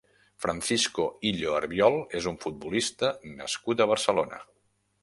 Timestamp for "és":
2.21-2.31